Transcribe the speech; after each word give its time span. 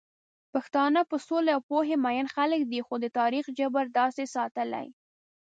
پښتانه 0.53 1.01
په 1.09 1.17
سولې 1.27 1.51
او 1.55 1.61
پوهې 1.69 1.95
مئين 2.05 2.27
خلک 2.35 2.61
دي، 2.71 2.79
خو 2.87 2.93
د 2.99 3.05
تاريخ 3.19 3.45
جبر 3.59 3.85
داسې 3.99 4.23
ساتلي 4.35 4.87